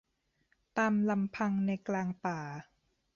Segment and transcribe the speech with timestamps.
[0.77, 2.39] ตามลำพังในกลางป่า